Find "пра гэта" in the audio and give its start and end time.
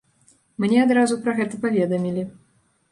1.27-1.61